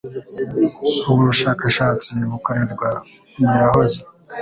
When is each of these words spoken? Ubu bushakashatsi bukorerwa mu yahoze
Ubu 1.07 1.11
bushakashatsi 1.29 2.09
bukorerwa 2.31 2.89
mu 3.39 3.51
yahoze 3.61 3.99